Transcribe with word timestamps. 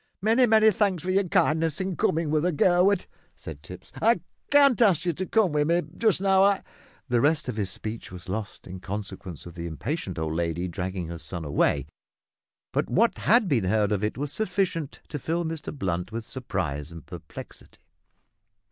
Many, 0.19 0.47
many 0.47 0.71
thanks 0.71 1.03
for 1.03 1.11
your 1.11 1.25
kindness 1.27 1.79
in 1.79 1.95
coming 1.95 2.31
with 2.31 2.43
her, 2.43 2.51
Gurwood," 2.51 3.05
said 3.35 3.61
Tipps. 3.61 3.91
"I 4.01 4.21
can't 4.49 4.81
ask 4.81 5.05
you 5.05 5.13
to 5.13 5.27
come 5.27 5.51
with 5.51 5.67
me 5.67 5.83
just 5.95 6.19
now, 6.19 6.41
I" 6.41 6.63
The 7.09 7.21
rest 7.21 7.47
of 7.47 7.55
his 7.55 7.69
speech 7.69 8.11
was 8.11 8.27
lost 8.27 8.65
in 8.65 8.79
consequence 8.79 9.45
of 9.45 9.53
the 9.53 9.67
impatient 9.67 10.17
old 10.17 10.33
lady 10.33 10.67
dragging 10.67 11.09
her 11.09 11.19
son 11.19 11.45
away, 11.45 11.85
but 12.73 12.89
what 12.89 13.19
had 13.19 13.47
been 13.47 13.65
heard 13.65 13.91
of 13.91 14.03
it 14.03 14.17
was 14.17 14.31
sufficient 14.33 15.01
to 15.09 15.19
fill 15.19 15.45
Mr 15.45 15.71
Blunt 15.71 16.11
with 16.11 16.23
surprise 16.23 16.91
and 16.91 17.05
perplexity. 17.05 17.77